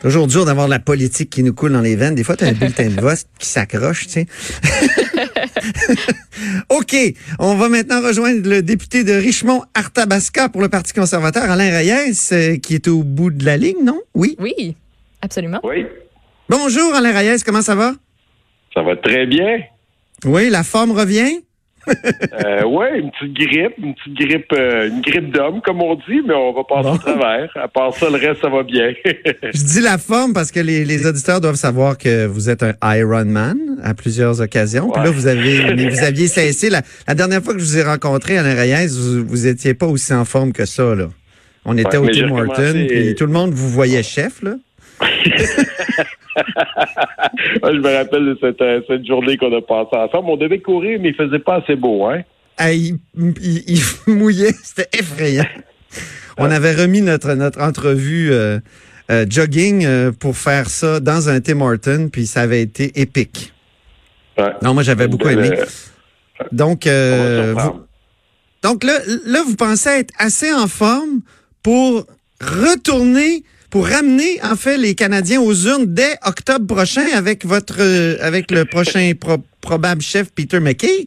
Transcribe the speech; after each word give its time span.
Toujours 0.00 0.26
dur 0.26 0.44
d'avoir 0.44 0.68
la 0.68 0.78
politique 0.78 1.30
qui 1.30 1.42
nous 1.42 1.54
coule 1.54 1.72
dans 1.72 1.80
les 1.80 1.96
veines. 1.96 2.14
Des 2.14 2.22
fois, 2.24 2.36
tu 2.36 2.44
as 2.44 2.48
un 2.48 2.52
bulletin 2.52 2.88
de 2.88 3.00
vote 3.00 3.24
qui 3.38 3.46
s'accroche, 3.48 4.06
tu 4.06 4.12
sais. 4.12 4.26
OK. 6.68 6.94
On 7.38 7.54
va 7.56 7.68
maintenant 7.68 8.00
rejoindre 8.02 8.48
le 8.48 8.62
député 8.62 9.04
de 9.04 9.12
Richmond-Arthabasca 9.12 10.48
pour 10.48 10.60
le 10.60 10.68
Parti 10.68 10.92
conservateur, 10.92 11.44
Alain 11.50 11.70
Reyes, 11.76 12.12
euh, 12.32 12.56
qui 12.58 12.74
est 12.74 12.88
au 12.88 13.02
bout 13.02 13.30
de 13.30 13.44
la 13.44 13.56
ligne, 13.56 13.82
non? 13.84 14.00
Oui? 14.14 14.36
Oui, 14.38 14.76
absolument. 15.22 15.60
Oui, 15.64 15.86
Bonjour, 16.48 16.94
Alain 16.94 17.12
Reyes. 17.12 17.42
Comment 17.44 17.62
ça 17.62 17.74
va? 17.74 17.92
ça 18.74 18.82
va 18.82 18.94
très 18.96 19.26
bien. 19.26 19.60
Oui, 20.24 20.50
la 20.50 20.62
forme 20.62 20.92
revient? 20.92 21.40
Euh, 22.44 22.64
ouais, 22.64 22.98
une 23.00 23.10
petite 23.12 23.34
grippe, 23.34 23.74
une 23.78 23.94
petite 23.94 24.14
grippe, 24.14 24.52
euh, 24.52 24.88
une 24.88 25.00
grippe 25.00 25.32
d'homme, 25.32 25.60
comme 25.62 25.80
on 25.82 25.94
dit, 25.94 26.20
mais 26.26 26.34
on 26.34 26.52
va 26.52 26.62
passer 26.64 26.88
Bon. 26.88 26.94
au 26.94 26.98
travers. 26.98 27.50
À 27.56 27.68
part 27.68 27.94
ça, 27.94 28.10
le 28.10 28.16
reste, 28.16 28.40
ça 28.42 28.48
va 28.48 28.62
bien. 28.62 28.92
Je 29.04 29.64
dis 29.64 29.80
la 29.80 29.96
forme 29.98 30.32
parce 30.32 30.50
que 30.52 30.60
les, 30.60 30.84
les 30.84 31.06
auditeurs 31.06 31.40
doivent 31.40 31.54
savoir 31.56 31.96
que 31.96 32.26
vous 32.26 32.50
êtes 32.50 32.62
un 32.62 32.74
Ironman 32.82 33.56
à 33.82 33.94
plusieurs 33.94 34.40
occasions. 34.40 34.90
Puis 34.90 35.02
là, 35.02 35.10
vous 35.10 35.26
avez, 35.26 35.74
mais 35.76 35.88
vous 35.88 36.02
aviez 36.04 36.26
cessé. 36.26 36.70
La, 36.70 36.82
la 37.08 37.14
dernière 37.14 37.42
fois 37.42 37.54
que 37.54 37.60
je 37.60 37.64
vous 37.64 37.78
ai 37.78 37.82
rencontré, 37.84 38.36
Alain 38.36 38.54
Reyes, 38.54 38.88
vous, 38.88 39.24
vous 39.26 39.46
étiez 39.46 39.74
pas 39.74 39.86
aussi 39.86 40.12
en 40.12 40.24
forme 40.24 40.52
que 40.52 40.66
ça, 40.66 40.94
là. 40.94 41.08
On 41.64 41.76
était 41.78 41.96
Ouais, 41.96 42.08
au 42.08 42.14
Tim 42.14 42.30
Horton, 42.30 42.52
recommencé- 42.52 42.86
puis 42.86 43.14
tout 43.16 43.26
le 43.26 43.32
monde 43.32 43.52
vous 43.52 43.68
voyait 43.70 44.02
chef, 44.02 44.42
là. 44.42 44.54
Ah, 46.36 47.72
je 47.72 47.78
me 47.78 47.96
rappelle 47.96 48.26
de 48.26 48.38
cette, 48.40 48.60
euh, 48.60 48.80
cette 48.86 49.06
journée 49.06 49.36
qu'on 49.36 49.54
a 49.56 49.60
passée 49.62 49.96
ensemble. 49.96 50.30
On 50.30 50.36
devait 50.36 50.60
courir, 50.60 50.98
mais 51.00 51.08
il 51.10 51.14
faisait 51.14 51.38
pas 51.38 51.56
assez 51.56 51.76
beau, 51.76 52.06
hein? 52.06 52.22
Ah, 52.58 52.72
il, 52.72 52.98
il- 53.40 53.64
il 53.66 53.80
mouillait, 54.14 54.52
c'était 54.62 54.88
effrayant. 54.98 55.46
On 56.38 56.50
avait 56.50 56.74
remis 56.74 57.00
notre, 57.02 57.32
notre 57.34 57.60
entrevue 57.62 58.30
euh, 58.32 58.58
euh, 59.10 59.24
jogging 59.28 59.84
euh, 59.86 60.12
pour 60.12 60.36
faire 60.36 60.68
ça 60.68 61.00
dans 61.00 61.28
un 61.28 61.40
Tim 61.40 61.60
Horton, 61.60 62.08
puis 62.12 62.26
ça 62.26 62.42
avait 62.42 62.62
été 62.62 63.00
épique. 63.00 63.52
Ouais. 64.38 64.52
Non, 64.62 64.74
moi, 64.74 64.82
j'avais 64.82 65.08
beaucoup 65.08 65.28
aimé. 65.28 65.50
Donc, 66.52 66.86
euh, 66.86 67.54
vous- 67.56 67.80
donc 68.62 68.84
là, 68.84 68.98
là, 69.24 69.42
vous 69.46 69.56
pensez 69.56 69.88
être 69.90 70.12
assez 70.18 70.52
en 70.52 70.66
forme 70.66 71.20
pour 71.62 72.04
retourner, 72.40 73.42
pour 73.70 73.86
ramener, 73.88 74.40
en 74.42 74.56
fait, 74.56 74.76
les 74.78 74.94
Canadiens 74.94 75.40
aux 75.40 75.54
urnes 75.54 75.86
dès 75.86 76.14
octobre 76.24 76.66
prochain 76.74 77.04
avec 77.14 77.44
votre, 77.44 77.80
euh, 77.80 78.16
avec 78.20 78.50
le 78.50 78.64
prochain 78.64 79.12
pro- 79.18 79.42
probable 79.60 80.00
chef 80.02 80.32
Peter 80.34 80.60
McKay? 80.60 81.06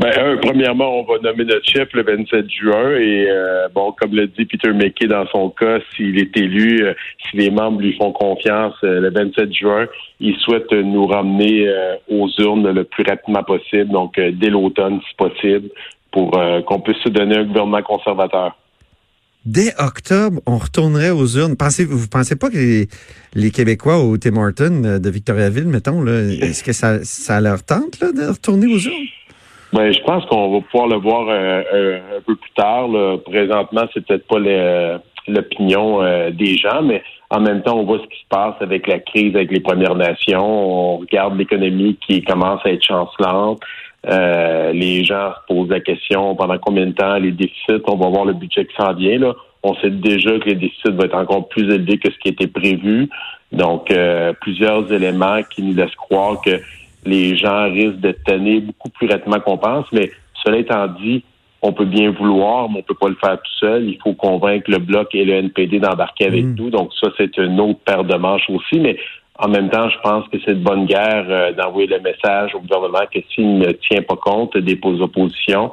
Ben, 0.00 0.38
premièrement, 0.42 1.00
on 1.00 1.04
va 1.04 1.18
nommer 1.18 1.44
notre 1.44 1.68
chef 1.68 1.88
le 1.92 2.04
27 2.04 2.48
juin 2.50 2.90
et 2.96 3.26
euh, 3.28 3.66
bon, 3.74 3.92
comme 3.98 4.14
l'a 4.14 4.26
dit 4.26 4.44
Peter 4.44 4.72
McKay 4.72 5.06
dans 5.08 5.26
son 5.28 5.50
cas, 5.50 5.78
s'il 5.96 6.18
est 6.20 6.36
élu, 6.36 6.84
euh, 6.84 6.94
si 7.28 7.36
les 7.36 7.50
membres 7.50 7.80
lui 7.80 7.96
font 7.96 8.12
confiance 8.12 8.74
le 8.82 9.10
27 9.10 9.52
juin, 9.52 9.86
il 10.20 10.36
souhaite 10.36 10.70
nous 10.70 11.06
ramener 11.06 11.68
aux 12.08 12.28
urnes 12.38 12.70
le 12.70 12.84
plus 12.84 13.04
rapidement 13.08 13.42
possible, 13.42 13.90
donc 13.90 14.14
dès 14.20 14.50
l'automne 14.50 15.00
si 15.08 15.14
possible, 15.16 15.68
pour 16.12 16.30
qu'on 16.66 16.80
puisse 16.80 16.98
se 17.04 17.08
donner 17.08 17.36
un 17.38 17.44
gouvernement 17.44 17.82
conservateur. 17.82 18.56
Dès 19.44 19.72
octobre, 19.78 20.40
on 20.46 20.58
retournerait 20.58 21.10
aux 21.10 21.26
urnes. 21.26 21.56
Pensez, 21.56 21.84
vous 21.84 22.08
pensez 22.08 22.36
pas 22.36 22.50
que 22.50 22.56
les, 22.56 22.88
les 23.34 23.50
Québécois 23.50 23.98
au 23.98 24.16
Tim 24.18 24.36
Hortons 24.36 24.82
euh, 24.84 24.98
de 24.98 25.10
Victoriaville, 25.10 25.66
mettons, 25.66 26.04
est-ce 26.06 26.62
que 26.62 26.72
ça, 26.72 27.02
ça 27.04 27.40
leur 27.40 27.62
tente 27.62 28.00
là, 28.00 28.12
de 28.12 28.28
retourner 28.30 28.66
aux 28.66 28.78
urnes? 28.78 29.06
Ben, 29.72 29.92
je 29.92 30.00
pense 30.00 30.24
qu'on 30.26 30.50
va 30.50 30.60
pouvoir 30.62 30.88
le 30.88 30.96
voir 30.96 31.28
euh, 31.28 31.62
euh, 31.74 32.18
un 32.18 32.20
peu 32.22 32.36
plus 32.36 32.50
tard. 32.56 32.88
Là. 32.88 33.18
Présentement, 33.18 33.82
c'est 33.92 34.04
peut-être 34.06 34.26
pas 34.26 34.38
l'opinion 35.28 36.02
euh, 36.02 36.30
des 36.30 36.56
gens, 36.56 36.82
mais 36.82 37.02
en 37.30 37.40
même 37.40 37.62
temps, 37.62 37.76
on 37.78 37.84
voit 37.84 37.98
ce 37.98 38.06
qui 38.06 38.20
se 38.22 38.28
passe 38.30 38.54
avec 38.60 38.86
la 38.86 38.98
crise 38.98 39.36
avec 39.36 39.50
les 39.50 39.60
Premières 39.60 39.94
Nations. 39.94 40.42
On 40.42 40.96
regarde 40.98 41.36
l'économie 41.36 41.98
qui 42.06 42.22
commence 42.22 42.64
à 42.64 42.70
être 42.70 42.84
chancelante. 42.84 43.60
Euh, 44.08 44.72
les 44.72 45.04
gens 45.04 45.32
se 45.34 45.54
posent 45.54 45.68
la 45.68 45.80
question 45.80 46.34
pendant 46.34 46.58
combien 46.58 46.86
de 46.86 46.92
temps 46.92 47.16
les 47.18 47.32
déficits. 47.32 47.82
On 47.86 47.96
va 47.96 48.08
voir 48.08 48.24
le 48.24 48.32
budget 48.32 48.64
qui 48.66 48.74
s'en 48.76 48.94
vient. 48.94 49.18
Là. 49.18 49.34
On 49.62 49.74
sait 49.76 49.90
déjà 49.90 50.38
que 50.38 50.46
les 50.46 50.54
déficits 50.54 50.90
vont 50.90 51.02
être 51.04 51.16
encore 51.16 51.48
plus 51.48 51.64
élevés 51.72 51.98
que 51.98 52.10
ce 52.10 52.18
qui 52.18 52.28
était 52.28 52.46
prévu. 52.46 53.08
Donc, 53.52 53.90
euh, 53.90 54.32
plusieurs 54.40 54.90
éléments 54.92 55.40
qui 55.50 55.62
nous 55.62 55.74
laissent 55.74 55.94
croire 55.96 56.40
que 56.40 56.60
les 57.04 57.36
gens 57.36 57.64
risquent 57.70 58.00
de 58.00 58.12
tenir 58.24 58.62
beaucoup 58.62 58.88
plus 58.90 59.08
rapidement 59.08 59.40
qu'on 59.40 59.58
pense. 59.58 59.86
Mais 59.92 60.10
cela 60.44 60.58
étant 60.58 60.86
dit, 60.86 61.22
on 61.60 61.72
peut 61.72 61.84
bien 61.86 62.10
vouloir, 62.12 62.70
mais 62.70 62.78
on 62.78 62.82
peut 62.82 62.94
pas 62.94 63.08
le 63.08 63.16
faire 63.16 63.36
tout 63.36 63.58
seul. 63.58 63.88
Il 63.88 63.98
faut 64.02 64.14
convaincre 64.14 64.70
le 64.70 64.78
Bloc 64.78 65.08
et 65.14 65.24
le 65.24 65.34
NPD 65.34 65.80
d'embarquer 65.80 66.26
avec 66.26 66.44
Mm. 66.44 66.54
nous. 66.54 66.70
Donc 66.70 66.92
ça, 67.00 67.08
c'est 67.18 67.36
une 67.36 67.58
autre 67.60 67.80
paire 67.84 68.04
de 68.04 68.14
manches 68.14 68.48
aussi. 68.48 68.78
Mais 68.80 68.96
en 69.38 69.48
même 69.48 69.70
temps, 69.70 69.88
je 69.88 69.98
pense 70.02 70.28
que 70.28 70.38
c'est 70.44 70.54
de 70.54 70.62
bonne 70.62 70.86
guerre 70.86 71.26
euh, 71.28 71.52
d'envoyer 71.52 71.86
le 71.86 72.00
message 72.00 72.54
au 72.54 72.60
gouvernement 72.60 73.06
que 73.12 73.20
s'il 73.32 73.58
ne 73.58 73.70
tient 73.72 74.02
pas 74.02 74.16
compte 74.16 74.56
des 74.56 74.78
oppositions, 75.00 75.70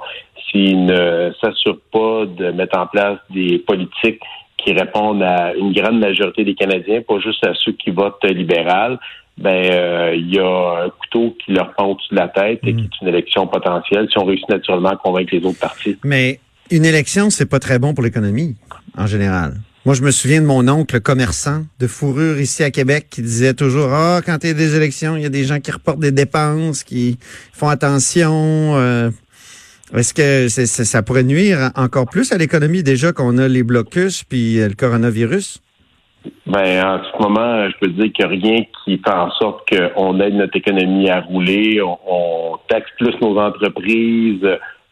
s'il 0.50 0.86
ne 0.86 1.32
s'assure 1.42 1.80
pas 1.92 2.26
de 2.26 2.52
mettre 2.52 2.78
en 2.78 2.86
place 2.86 3.18
des 3.32 3.58
politiques 3.60 4.22
qui 4.58 4.72
répondent 4.74 5.24
à 5.24 5.54
une 5.56 5.74
grande 5.74 6.00
majorité 6.00 6.44
des 6.44 6.54
Canadiens, 6.54 7.02
pas 7.02 7.20
juste 7.20 7.46
à 7.46 7.54
ceux 7.56 7.74
qui 7.74 7.90
votent 7.90 8.24
libéral, 8.24 9.00
ben 9.38 9.70
euh, 9.72 10.16
il 10.16 10.34
y 10.34 10.40
a 10.40 10.86
un 10.86 10.90
couteau 10.90 11.36
qui 11.44 11.52
leur 11.52 11.74
pend 11.74 11.88
au-dessus 11.88 12.14
de 12.14 12.20
la 12.20 12.30
tête 12.30 12.60
et 12.64 12.74
qui 12.74 12.84
est 12.84 13.02
une 13.02 13.08
élection 13.10 13.48
potentielle 13.48 14.08
si 14.10 14.18
on 14.18 14.26
réussit 14.26 14.48
naturellement 14.48 14.90
à 14.90 14.96
convaincre 14.96 15.36
les 15.36 15.44
autres 15.44 15.60
partis. 15.60 15.98
Mais 16.04 16.40
une 16.72 16.86
élection, 16.86 17.30
c'est 17.30 17.50
pas 17.50 17.60
très 17.60 17.80
bon 17.80 17.94
pour 17.94 18.04
l'économie, 18.04 18.56
en 18.98 19.08
général. 19.08 19.56
Moi, 19.86 19.94
je 19.94 20.02
me 20.02 20.10
souviens 20.10 20.42
de 20.42 20.48
mon 20.48 20.68
oncle 20.68 21.00
commerçant 21.00 21.62
de 21.80 21.86
fourrure 21.86 22.40
ici 22.40 22.64
à 22.64 22.72
Québec 22.72 23.06
qui 23.12 23.22
disait 23.22 23.54
toujours 23.54 23.90
Ah, 23.94 24.22
quand 24.26 24.38
il 24.44 24.48
y 24.48 24.50
a 24.50 24.56
des 24.56 24.76
élections, 24.76 25.16
il 25.16 25.22
y 25.22 25.28
a 25.28 25.30
des 25.30 25.44
gens 25.44 25.60
qui 25.60 25.72
reportent 25.72 26.00
des 26.00 26.12
dépenses, 26.12 26.84
qui 26.84 27.20
font 27.54 27.68
attention. 27.68 28.76
euh, 28.78 29.12
Est-ce 29.96 30.16
que 30.16 30.48
ça 30.50 31.04
pourrait 31.04 31.24
nuire 31.24 31.70
encore 31.76 32.08
plus 32.08 32.32
à 32.32 32.38
l'économie 32.40 32.82
déjà 32.82 33.14
qu'on 33.14 33.38
a 33.38 33.48
les 33.48 33.62
blocus 33.62 34.24
puis 34.24 34.60
euh, 34.60 34.70
le 34.70 34.74
coronavirus? 34.74 35.62
Ben, 36.48 36.84
en 36.84 37.04
ce 37.04 37.22
moment, 37.22 37.70
je 37.70 37.76
peux 37.80 37.90
dire 37.90 38.12
qu'il 38.12 38.26
n'y 38.28 38.34
a 38.34 38.48
rien 38.48 38.64
qui 38.84 38.98
fait 38.98 39.14
en 39.14 39.30
sorte 39.34 39.70
qu'on 39.70 40.20
aide 40.20 40.34
notre 40.34 40.58
économie 40.58 41.08
à 41.12 41.22
rouler. 41.22 41.80
On 41.84 42.58
taxe 42.68 42.90
plus 42.98 43.14
nos 43.22 43.38
entreprises, 43.38 44.42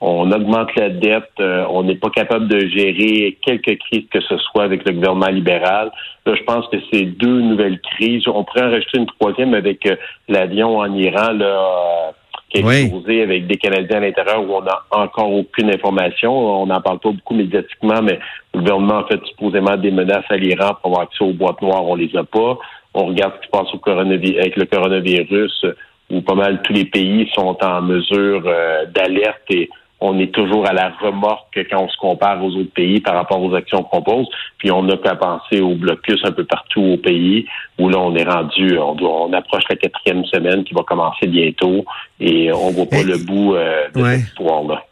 on 0.05 0.31
augmente 0.31 0.75
la 0.75 0.89
dette, 0.89 1.31
euh, 1.39 1.65
on 1.69 1.83
n'est 1.83 1.95
pas 1.95 2.09
capable 2.09 2.47
de 2.49 2.59
gérer 2.67 3.37
quelque 3.41 3.71
crise 3.85 4.05
que 4.11 4.19
ce 4.21 4.37
soit 4.37 4.63
avec 4.63 4.85
le 4.85 4.93
gouvernement 4.95 5.29
libéral. 5.29 5.91
Là, 6.25 6.35
je 6.35 6.43
pense 6.43 6.67
que 6.67 6.77
c'est 6.91 7.03
deux 7.05 7.39
nouvelles 7.41 7.79
crises. 7.79 8.27
On 8.27 8.43
pourrait 8.43 8.65
en 8.65 8.71
rajouter 8.71 8.97
une 8.97 9.05
troisième 9.05 9.53
avec 9.53 9.85
euh, 9.85 9.95
l'avion 10.27 10.77
en 10.79 10.93
Iran, 10.93 11.31
là, 11.31 11.45
euh, 11.45 12.11
qui 12.49 12.61
a 12.61 12.65
Oui. 12.65 12.81
explosé 12.81 13.23
avec 13.23 13.47
des 13.47 13.55
Canadiens 13.55 13.97
à 13.97 14.01
l'intérieur 14.01 14.41
où 14.47 14.53
on 14.53 14.61
n'a 14.61 14.79
encore 14.91 15.31
aucune 15.31 15.69
information. 15.73 16.61
On 16.61 16.65
n'en 16.65 16.81
parle 16.81 16.99
pas 16.99 17.11
beaucoup 17.11 17.35
médiatiquement, 17.35 18.01
mais 18.01 18.19
le 18.53 18.59
gouvernement 18.59 18.99
a 18.99 19.07
fait 19.07 19.25
supposément 19.25 19.77
des 19.77 19.91
menaces 19.91 20.25
à 20.29 20.35
l'Iran 20.35 20.71
pour 20.81 20.91
avoir 20.91 21.03
accès 21.03 21.23
aux 21.23 21.33
boîtes 21.33 21.61
noires. 21.61 21.85
On 21.85 21.95
les 21.95 22.15
a 22.15 22.23
pas. 22.23 22.57
On 22.93 23.05
regarde 23.05 23.33
ce 23.35 23.39
qui 23.41 23.45
se 23.47 23.51
passe 23.51 23.73
au 23.73 23.77
coronavi- 23.77 24.37
avec 24.37 24.55
le 24.57 24.65
coronavirus, 24.65 25.65
où 26.11 26.21
pas 26.21 26.35
mal 26.35 26.61
tous 26.63 26.73
les 26.73 26.85
pays 26.85 27.27
sont 27.33 27.57
en 27.63 27.81
mesure 27.81 28.43
euh, 28.45 28.85
d'alerte 28.93 29.41
et 29.49 29.69
on 30.05 30.19
est 30.19 30.33
toujours 30.33 30.67
à 30.67 30.73
la 30.73 30.89
remorque 31.01 31.57
quand 31.71 31.83
on 31.85 31.87
se 31.87 31.95
compare 31.97 32.43
aux 32.43 32.49
autres 32.57 32.73
pays 32.73 32.99
par 32.99 33.15
rapport 33.15 33.41
aux 33.41 33.55
actions 33.55 33.83
qu'on 33.83 34.01
pose. 34.01 34.27
Puis 34.57 34.69
on 34.69 34.83
n'a 34.83 34.97
qu'à 34.97 35.15
penser 35.15 35.61
au 35.61 35.75
blocus 35.75 36.19
un 36.25 36.31
peu 36.33 36.43
partout 36.43 36.81
au 36.81 36.97
pays 36.97 37.45
où 37.79 37.87
là 37.87 37.99
on 37.99 38.13
est 38.15 38.29
rendu, 38.29 38.77
on, 38.77 38.95
doit, 38.95 39.23
on 39.27 39.33
approche 39.33 39.63
la 39.69 39.77
quatrième 39.77 40.25
semaine 40.25 40.65
qui 40.65 40.73
va 40.73 40.83
commencer 40.83 41.27
bientôt 41.27 41.85
et 42.19 42.51
on 42.51 42.71
voit 42.71 42.85
pas 42.85 42.97
Mais- 42.97 43.03
le 43.13 43.17
bout 43.25 43.55
euh, 43.55 43.83
de 43.95 44.01
Ouais. 44.01 44.17
cette 44.17 44.27
histoire-là. 44.27 44.82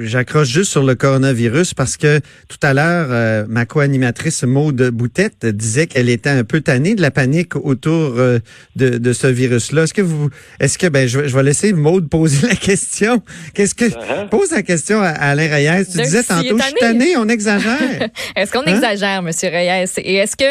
J'accroche 0.00 0.48
juste 0.48 0.70
sur 0.70 0.82
le 0.82 0.94
coronavirus 0.94 1.74
parce 1.74 1.96
que 1.96 2.20
tout 2.48 2.58
à 2.62 2.74
l'heure, 2.74 3.08
euh, 3.10 3.44
ma 3.48 3.64
co-animatrice 3.66 4.42
Maude 4.44 4.90
Boutette 4.90 5.46
disait 5.46 5.86
qu'elle 5.86 6.08
était 6.08 6.30
un 6.30 6.44
peu 6.44 6.60
tannée 6.60 6.94
de 6.94 7.02
la 7.02 7.10
panique 7.10 7.56
autour 7.56 8.14
euh, 8.18 8.38
de, 8.76 8.98
de 8.98 9.12
ce 9.12 9.26
virus-là. 9.26 9.82
Est-ce 9.84 9.94
que 9.94 10.02
vous, 10.02 10.30
est-ce 10.60 10.78
que, 10.78 10.86
ben, 10.86 11.06
je, 11.08 11.20
vais- 11.20 11.28
je 11.28 11.34
vais 11.36 11.42
laisser 11.42 11.72
Maude 11.72 12.08
poser 12.08 12.46
la 12.46 12.54
question. 12.56 13.22
Qu'est-ce 13.54 13.74
que, 13.74 13.84
Uh-huh. 13.84 14.28
pose 14.28 14.50
la 14.50 14.62
question 14.62 15.00
à, 15.00 15.08
à 15.08 15.30
Alain 15.30 15.48
Reyes. 15.48 15.84
Tu 15.90 15.96
Donc, 15.98 16.06
disais 16.06 16.22
tantôt, 16.22 16.58
je 16.58 16.62
suis 16.64 16.74
tanné. 16.74 16.98
tanné, 16.98 17.16
on 17.16 17.28
exagère. 17.28 18.08
Est-ce 18.36 18.50
qu'on 18.52 18.60
Hein? 18.60 18.74
exagère, 18.74 19.18
M. 19.18 19.30
Reyes? 19.42 19.86
Et 19.98 20.14
est-ce 20.14 20.36
que 20.36 20.44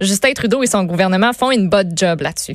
Justin 0.00 0.32
Trudeau 0.32 0.62
et 0.62 0.66
son 0.66 0.84
gouvernement 0.84 1.32
font 1.32 1.50
une 1.50 1.68
bonne 1.68 1.92
job 1.96 2.20
là-dessus? 2.20 2.54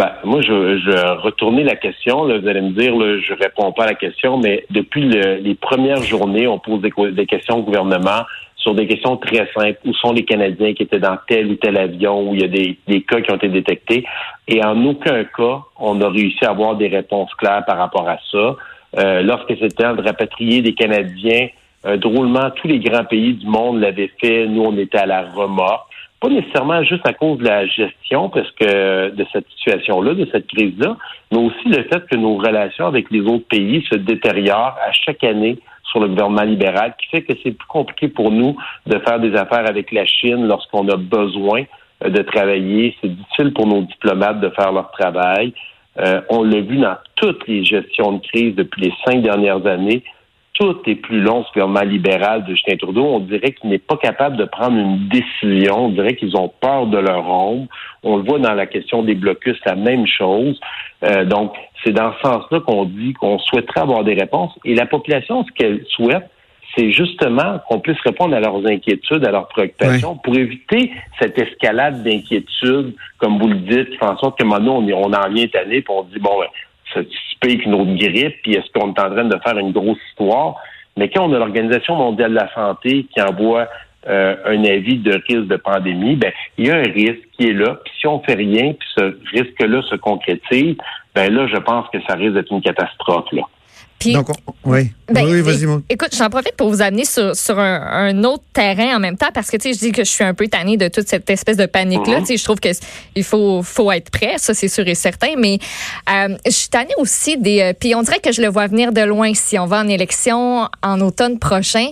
Ben, 0.00 0.12
moi, 0.24 0.40
je, 0.40 0.78
je 0.78 1.16
retourner 1.20 1.62
la 1.62 1.76
question. 1.76 2.24
Là, 2.24 2.38
vous 2.38 2.48
allez 2.48 2.62
me 2.62 2.70
dire, 2.70 2.96
là, 2.96 3.18
je 3.20 3.34
réponds 3.34 3.70
pas 3.72 3.82
à 3.82 3.88
la 3.88 3.94
question, 3.94 4.38
mais 4.38 4.64
depuis 4.70 5.02
le- 5.02 5.34
les 5.48 5.54
premières 5.54 6.02
journées, 6.02 6.46
on 6.46 6.58
pose 6.58 6.80
des, 6.80 6.90
des 7.12 7.26
questions 7.26 7.58
au 7.58 7.62
gouvernement 7.62 8.22
sur 8.56 8.74
des 8.74 8.86
questions 8.86 9.18
très 9.18 9.46
simples. 9.54 9.78
Où 9.84 9.92
sont 9.92 10.14
les 10.14 10.24
Canadiens 10.24 10.72
qui 10.72 10.84
étaient 10.84 11.00
dans 11.00 11.18
tel 11.28 11.48
ou 11.48 11.56
tel 11.56 11.76
avion 11.76 12.30
où 12.30 12.34
il 12.34 12.40
y 12.40 12.44
a 12.44 12.48
des, 12.48 12.78
des 12.88 13.02
cas 13.02 13.20
qui 13.20 13.30
ont 13.30 13.36
été 13.36 13.48
détectés? 13.48 14.06
Et 14.48 14.64
en 14.64 14.82
aucun 14.86 15.24
cas, 15.24 15.58
on 15.78 16.00
a 16.00 16.08
réussi 16.08 16.46
à 16.46 16.50
avoir 16.52 16.76
des 16.76 16.88
réponses 16.88 17.34
claires 17.34 17.64
par 17.66 17.76
rapport 17.76 18.08
à 18.08 18.16
ça. 18.32 18.56
Euh, 18.98 19.20
lorsque 19.20 19.50
c'était 19.50 19.82
temps 19.82 19.94
de 19.94 20.00
rapatrier 20.02 20.62
des 20.62 20.72
Canadiens, 20.72 21.48
euh, 21.84 21.98
drôlement, 21.98 22.48
tous 22.56 22.68
les 22.68 22.78
grands 22.78 23.04
pays 23.04 23.34
du 23.34 23.46
monde 23.46 23.80
l'avaient 23.80 24.12
fait. 24.18 24.46
Nous, 24.46 24.62
on 24.62 24.78
était 24.78 24.98
à 24.98 25.04
la 25.06 25.22
remorque. 25.30 25.89
Pas 26.20 26.28
nécessairement 26.28 26.82
juste 26.84 27.06
à 27.06 27.14
cause 27.14 27.38
de 27.38 27.44
la 27.44 27.66
gestion, 27.66 28.28
parce 28.28 28.50
que 28.52 29.10
de 29.10 29.26
cette 29.32 29.48
situation-là, 29.56 30.14
de 30.14 30.28
cette 30.30 30.46
crise-là, 30.48 30.96
mais 31.32 31.38
aussi 31.38 31.68
le 31.68 31.82
fait 31.84 32.06
que 32.06 32.16
nos 32.16 32.36
relations 32.36 32.86
avec 32.86 33.10
les 33.10 33.20
autres 33.20 33.46
pays 33.48 33.82
se 33.90 33.96
détériorent 33.96 34.76
à 34.86 34.92
chaque 34.92 35.24
année 35.24 35.58
sur 35.90 36.00
le 36.00 36.08
gouvernement 36.08 36.42
libéral, 36.42 36.94
qui 37.00 37.08
fait 37.08 37.22
que 37.22 37.32
c'est 37.42 37.52
plus 37.52 37.66
compliqué 37.66 38.08
pour 38.08 38.30
nous 38.30 38.56
de 38.86 38.98
faire 39.00 39.18
des 39.18 39.34
affaires 39.34 39.68
avec 39.68 39.90
la 39.92 40.04
Chine 40.04 40.46
lorsqu'on 40.46 40.86
a 40.88 40.96
besoin 40.96 41.62
euh, 42.04 42.10
de 42.10 42.22
travailler. 42.22 42.94
C'est 43.00 43.08
difficile 43.08 43.52
pour 43.52 43.66
nos 43.66 43.82
diplomates 43.82 44.40
de 44.40 44.50
faire 44.50 44.72
leur 44.72 44.90
travail. 44.92 45.52
Euh, 45.98 46.20
on 46.28 46.44
l'a 46.44 46.60
vu 46.60 46.76
dans 46.76 46.96
toutes 47.16 47.46
les 47.48 47.64
gestions 47.64 48.12
de 48.12 48.26
crise 48.26 48.54
depuis 48.54 48.82
les 48.82 48.92
cinq 49.04 49.22
dernières 49.22 49.66
années 49.66 50.04
tout 50.60 50.76
est 50.86 50.96
plus 50.96 51.22
long, 51.22 51.42
ce 51.44 51.52
gouvernement 51.54 51.90
libéral 51.90 52.44
de 52.44 52.50
Justin 52.50 52.76
Trudeau. 52.76 53.02
On 53.02 53.20
dirait 53.20 53.52
qu'il 53.52 53.70
n'est 53.70 53.78
pas 53.78 53.96
capable 53.96 54.36
de 54.36 54.44
prendre 54.44 54.76
une 54.76 55.08
décision. 55.08 55.86
On 55.86 55.88
dirait 55.88 56.16
qu'ils 56.16 56.36
ont 56.36 56.52
peur 56.60 56.86
de 56.86 56.98
leur 56.98 57.26
ombre. 57.30 57.66
On 58.02 58.18
le 58.18 58.24
voit 58.24 58.38
dans 58.38 58.52
la 58.52 58.66
question 58.66 59.02
des 59.02 59.14
blocus, 59.14 59.56
la 59.64 59.74
même 59.74 60.06
chose. 60.06 60.60
Euh, 61.02 61.24
donc, 61.24 61.54
c'est 61.82 61.92
dans 61.92 62.12
ce 62.12 62.28
sens-là 62.28 62.60
qu'on 62.60 62.84
dit 62.84 63.14
qu'on 63.14 63.38
souhaiterait 63.38 63.80
avoir 63.80 64.04
des 64.04 64.12
réponses. 64.12 64.52
Et 64.66 64.74
la 64.74 64.84
population, 64.84 65.44
ce 65.44 65.52
qu'elle 65.52 65.82
souhaite, 65.88 66.28
c'est 66.76 66.92
justement 66.92 67.58
qu'on 67.66 67.80
puisse 67.80 68.00
répondre 68.04 68.36
à 68.36 68.40
leurs 68.40 68.64
inquiétudes, 68.66 69.26
à 69.26 69.30
leurs 69.30 69.48
préoccupations, 69.48 70.16
pour 70.16 70.36
éviter 70.36 70.92
cette 71.18 71.38
escalade 71.38 72.02
d'inquiétudes, 72.02 72.94
comme 73.18 73.38
vous 73.38 73.48
le 73.48 73.56
dites, 73.56 73.90
qui 73.90 73.96
fait 73.96 74.04
en 74.04 74.18
sorte 74.18 74.38
que 74.38 74.44
maintenant, 74.44 74.76
on, 74.76 74.92
on 74.92 75.12
en 75.12 75.28
vient 75.30 75.48
tanné, 75.48 75.80
puis 75.80 75.94
on 75.94 76.02
dit, 76.02 76.18
bon, 76.20 76.30
c'est 76.94 77.56
qu'une 77.58 77.74
autre 77.74 77.94
grippe, 77.94 78.36
puis 78.42 78.54
est-ce 78.54 78.70
qu'on 78.72 78.92
est 78.92 79.00
en 79.00 79.10
train 79.10 79.24
de 79.24 79.38
faire 79.44 79.58
une 79.58 79.72
grosse 79.72 79.98
histoire? 80.10 80.56
Mais 80.96 81.08
quand 81.08 81.24
on 81.28 81.32
a 81.32 81.38
l'Organisation 81.38 81.96
mondiale 81.96 82.30
de 82.30 82.36
la 82.36 82.52
santé 82.54 83.06
qui 83.12 83.22
envoie 83.22 83.68
euh, 84.08 84.36
un 84.44 84.64
avis 84.64 84.98
de 84.98 85.12
risque 85.12 85.46
de 85.46 85.56
pandémie, 85.56 86.16
ben 86.16 86.32
il 86.58 86.66
y 86.66 86.70
a 86.70 86.76
un 86.76 86.82
risque 86.82 87.22
qui 87.36 87.48
est 87.48 87.52
là. 87.52 87.78
Puis 87.84 87.92
si 88.00 88.06
on 88.06 88.20
fait 88.20 88.34
rien, 88.34 88.72
puis 88.72 88.88
ce 88.96 89.16
risque-là 89.32 89.82
se 89.82 89.96
concrétise, 89.96 90.76
ben 91.14 91.32
là, 91.32 91.46
je 91.46 91.56
pense 91.58 91.86
que 91.88 91.98
ça 92.08 92.14
risque 92.14 92.34
d'être 92.34 92.52
une 92.52 92.62
catastrophe. 92.62 93.30
Là. 93.32 93.42
Donc, 94.06 94.28
oui. 94.64 94.92
Ben, 95.12 95.26
oui, 95.26 95.40
vas-y, 95.40 95.66
Écoute, 95.88 96.14
j'en 96.16 96.30
profite 96.30 96.56
pour 96.56 96.70
vous 96.70 96.80
amener 96.80 97.04
sur, 97.04 97.36
sur 97.36 97.58
un, 97.58 98.24
autre 98.24 98.44
terrain 98.52 98.96
en 98.96 99.00
même 99.00 99.16
temps 99.16 99.30
parce 99.32 99.50
que, 99.50 99.56
tu 99.56 99.68
sais, 99.68 99.74
je 99.74 99.78
dis 99.78 99.92
que 99.92 100.04
je 100.04 100.10
suis 100.10 100.24
un 100.24 100.34
peu 100.34 100.46
tannée 100.48 100.76
de 100.76 100.88
toute 100.88 101.08
cette 101.08 101.28
espèce 101.28 101.56
de 101.56 101.66
panique-là. 101.66 102.20
Mhm. 102.20 102.20
Tu 102.20 102.26
sais, 102.26 102.36
je 102.36 102.44
trouve 102.44 102.60
qu'il 102.60 103.24
faut, 103.24 103.62
faut 103.62 103.90
être 103.92 104.10
prêt, 104.10 104.34
ça, 104.38 104.54
c'est 104.54 104.68
sûr 104.68 104.86
et 104.86 104.94
certain. 104.94 105.34
Mais 105.36 105.58
euh, 106.10 106.36
je 106.46 106.50
suis 106.50 106.68
tannée 106.68 106.94
aussi 106.98 107.36
des... 107.36 107.60
Euh, 107.60 107.72
puis 107.78 107.94
on 107.94 108.02
dirait 108.02 108.20
que 108.20 108.32
je 108.32 108.40
le 108.40 108.48
vois 108.48 108.66
venir 108.66 108.92
de 108.92 109.02
loin 109.02 109.32
si 109.34 109.58
on 109.58 109.66
va 109.66 109.80
en 109.80 109.88
élection 109.88 110.68
en 110.82 111.00
automne 111.00 111.38
prochain. 111.38 111.88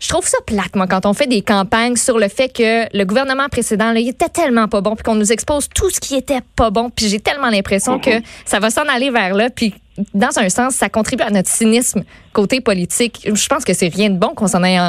Je 0.00 0.08
trouve 0.08 0.26
ça 0.26 0.38
plate, 0.46 0.76
moi, 0.76 0.86
quand 0.86 1.06
on 1.06 1.12
fait 1.12 1.26
des 1.26 1.42
campagnes 1.42 1.96
sur 1.96 2.18
le 2.18 2.28
fait 2.28 2.48
que 2.48 2.96
le 2.96 3.04
gouvernement 3.04 3.48
précédent, 3.48 3.92
là, 3.92 3.98
il 3.98 4.08
était 4.08 4.28
tellement 4.28 4.68
pas 4.68 4.80
bon, 4.80 4.94
puis 4.94 5.02
qu'on 5.02 5.16
nous 5.16 5.32
expose 5.32 5.68
tout 5.74 5.90
ce 5.90 5.98
qui 5.98 6.14
était 6.14 6.40
pas 6.54 6.70
bon, 6.70 6.88
puis 6.88 7.08
j'ai 7.08 7.18
tellement 7.18 7.50
l'impression 7.50 7.94
mhm. 7.94 8.00
que 8.00 8.10
ça 8.44 8.60
va 8.60 8.70
s'en 8.70 8.82
aller 8.82 9.10
vers 9.10 9.34
là, 9.34 9.50
puis 9.50 9.74
dans 10.14 10.38
un 10.38 10.48
sens, 10.48 10.74
ça 10.74 10.88
contribue 10.88 11.22
à 11.22 11.30
notre 11.30 11.48
cynisme 11.48 12.04
côté 12.32 12.60
politique. 12.60 13.20
Je 13.24 13.46
pense 13.48 13.64
que 13.64 13.72
c'est 13.72 13.88
rien 13.88 14.10
de 14.10 14.18
bon 14.18 14.28
qu'on 14.28 14.46
s'en 14.46 14.62
aille 14.62 14.80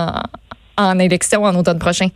en, 0.77 0.99
élection 0.99 1.43
en 1.43 1.55
automne 1.55 1.79
prochain. 1.79 2.07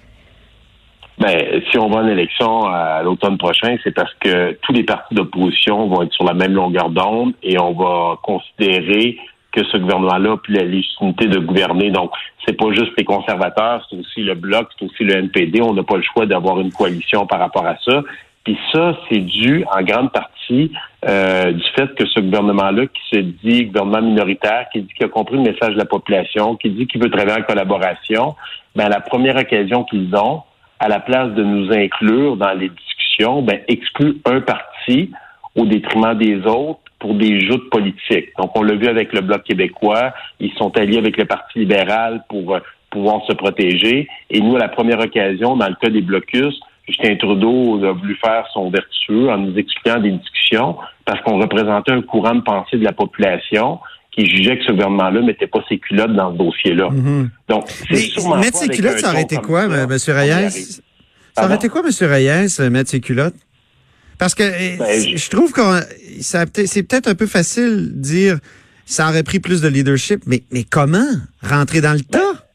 Ben, 1.19 1.62
si 1.69 1.78
on 1.78 1.90
va 1.90 2.01
en 2.01 2.07
élection 2.07 2.66
à 2.66 3.04
l'automne 3.04 3.38
prochain, 3.38 3.75
c'est 3.84 3.94
parce 3.94 4.13
que 4.19 4.57
tous 4.62 4.74
les 4.74 4.84
partis 4.84 5.13
d'opposition 5.13 5.88
vont 5.88 6.01
être 6.01 6.13
sur 6.13 6.24
la 6.24 6.34
même 6.34 6.54
longueur 6.54 6.90
d'onde 6.90 7.34
et 7.44 7.60
on 7.60 7.74
va 7.74 8.18
considérer 8.24 9.18
que 9.51 9.63
ce 9.66 9.78
gouvernement-là 9.78 10.31
a 10.31 10.38
plus 10.38 10.56
la 10.56 10.63
légitimité 10.63 11.28
de 11.28 11.38
gouverner. 11.38 11.92
Donc, 11.92 12.12
c'est 12.46 12.57
pas 12.57 12.72
juste 12.72 12.94
les 12.98 13.06
conservateurs, 13.06 13.86
c'est 13.89 13.96
aussi 13.96 14.22
le 14.22 14.34
Bloc, 14.34 14.68
c'est 14.78 14.86
aussi 14.86 15.04
le 15.04 15.16
NPD. 15.16 15.62
On 15.62 15.74
n'a 15.74 15.84
pas 15.84 15.98
le 15.98 16.04
choix 16.04 16.25
d'avoir 16.25 16.60
une 16.60 16.72
coalition 16.72 17.28
par 17.28 17.39
rapport 17.39 17.66
à 17.66 17.78
ça. 17.86 18.01
Puis 18.44 18.57
ça, 18.74 18.98
c'est 19.10 19.19
dû 19.19 19.66
en 19.74 19.81
grande 19.84 20.12
partie 20.12 20.72
euh, 21.07 21.51
du 21.51 21.63
fait 21.75 21.95
que 21.95 22.06
ce 22.06 22.19
gouvernement-là, 22.19 22.88
qui 22.88 23.01
se 23.16 23.19
dit 23.19 23.66
gouvernement 23.66 24.01
minoritaire, 24.01 24.68
qui 24.72 24.81
dit 24.81 24.94
qu'il 24.94 25.06
a 25.06 25.10
compris 25.10 25.38
le 25.38 25.44
message 25.44 25.74
de 25.74 25.78
la 25.78 25.86
population, 25.86 26.56
qui 26.57 26.69
dit 26.69 26.86
qu'il 26.88 27.01
veut 27.01 27.10
travailler 27.10 27.42
en 27.42 27.45
collaboration, 27.45 28.36
ben 28.75 28.90
la 28.90 29.00
première 29.00 29.38
occasion 29.38 29.86
qu'ils 29.86 30.13
ont, 30.16 30.42
à 30.80 30.90
la 30.90 31.00
place 31.00 31.34
de 31.34 31.44
nous 31.44 31.72
inclure 31.72 32.36
dans 32.36 32.54
les 32.54 32.69
discussions, 32.69 33.42
ben 33.42 33.62
exclut 33.69 34.18
un 34.25 34.42
parti 34.42 35.12
au 35.56 35.66
détriment 35.66 36.18
des 36.18 36.42
autres 36.46 36.80
pour 37.00 37.16
des 37.16 37.39
joutes 37.42 37.69
politiques. 37.69 38.30
Donc, 38.38 38.57
on 38.57 38.63
l'a 38.63 38.75
vu 38.75 38.88
avec 38.88 39.13
le 39.13 39.22
Bloc 39.22 39.44
québécois. 39.44 40.13
Ils 40.39 40.54
sont 40.54 40.75
alliés 40.78 40.98
avec 40.98 41.18
le 41.18 41.25
Parti 41.25 41.60
libéral 41.60 42.24
pour 42.30 42.56
euh, 42.56 42.60
pouvoir 42.89 43.22
se 43.28 43.34
protéger. 43.34 44.07
Et 44.30 44.39
nous, 44.39 44.56
à 44.56 44.60
la 44.60 44.69
première 44.69 45.00
occasion, 45.00 45.56
dans 45.57 45.68
le 45.68 45.75
cas 45.75 45.89
des 45.89 46.01
blocus, 46.01 46.60
Justin 46.88 47.16
Trudeau 47.16 47.84
a 47.86 47.94
voulu 47.94 48.18
faire 48.24 48.46
son 48.54 48.70
vertueux 48.70 49.30
en 49.30 49.38
nous 49.38 49.58
expliquant 49.58 50.00
des 50.00 50.12
discussions 50.12 50.78
parce 51.06 51.22
qu'on 51.22 51.40
représentait 51.40 51.92
un 51.92 52.02
courant 52.02 52.36
de 52.36 52.42
pensée 52.42 52.78
de 52.78 52.84
la 52.84 52.92
population 52.92 53.80
qui 54.12 54.28
jugeait 54.28 54.58
que 54.58 54.66
ce 54.66 54.72
gouvernement-là 54.72 55.22
ne 55.22 55.26
mettait 55.26 55.48
pas 55.48 55.60
ses 55.68 55.80
culottes 55.80 56.14
dans 56.14 56.34
ce 56.34 56.38
dossier-là. 56.38 56.90
Mhm. 56.90 57.30
Donc, 57.50 57.66
mettre 57.90 58.58
ses 58.58 58.68
culottes, 58.70 59.00
ça 59.00 59.12
aurait 59.12 59.24
été 59.24 59.38
quoi, 59.38 59.64
M. 59.64 59.88
Reyes? 59.90 60.82
Ça 61.36 61.46
aurait 61.46 61.56
été 61.56 61.70
quoi, 61.70 61.82
M. 61.82 62.10
Reyes, 62.10 62.70
mettre 62.70 62.90
ses 62.90 63.00
culottes? 63.00 63.36
Parce 64.20 64.36
que 64.36 64.44
eh, 64.44 64.78
ben, 64.78 65.18
je 65.18 65.30
trouve 65.30 65.52
que 65.52 65.62
c'est 66.22 66.84
peut-être 66.84 67.08
un 67.08 67.16
peu 67.16 67.26
facile 67.26 67.92
de 67.96 68.02
dire 68.02 68.38
ça 68.86 69.10
aurait 69.10 69.24
pris 69.24 69.40
plus 69.40 69.62
de 69.62 69.68
leadership, 69.68 70.22
mais, 70.28 70.44
mais 70.52 70.64
comment 70.64 71.10
rentrer 71.42 71.82
dans 71.82 71.94
le 71.94 72.02
tas? 72.02 72.46